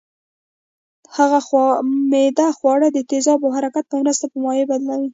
[2.09, 5.09] معده خواړه د تیزابو او حرکت په مرسته په مایع بدلوي